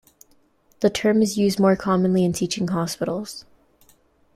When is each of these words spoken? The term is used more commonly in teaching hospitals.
The 0.79 0.89
term 0.89 1.21
is 1.21 1.37
used 1.37 1.59
more 1.59 1.75
commonly 1.75 2.25
in 2.25 2.33
teaching 2.33 2.69
hospitals. 2.69 3.45